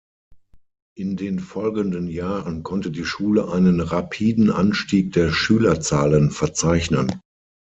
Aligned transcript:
In 0.97 1.15
den 1.15 1.39
folgenden 1.39 2.07
Jahren 2.07 2.63
konnte 2.63 2.89
die 2.89 3.05
Schule 3.05 3.51
einen 3.51 3.81
rapiden 3.81 4.49
Anstieg 4.49 5.11
der 5.11 5.31
Schülerzahlen 5.31 6.31
verzeichnen. 6.31 7.21